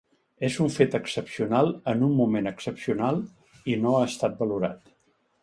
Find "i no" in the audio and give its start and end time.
3.75-3.95